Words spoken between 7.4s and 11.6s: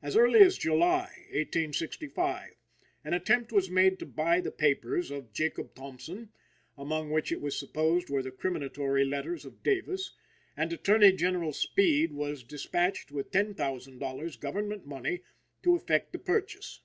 was supposed were the criminatory letters of Davis; and Attorney General